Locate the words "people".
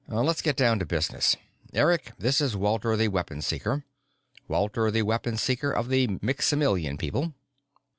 6.97-7.35